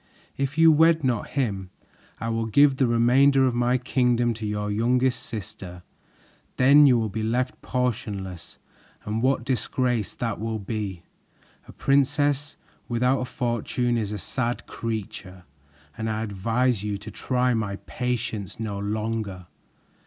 [0.35, 1.69] If you wed not him,
[2.19, 5.83] I will give the remainder of my kingdom to your youngest sister.
[6.57, 8.57] Then you will be left portionless,
[9.05, 11.03] and what disgrace that will be!
[11.67, 12.55] A princess
[12.89, 15.43] without a fortune is a sad creature,
[15.95, 19.45] and I advise you to try my patience no longer."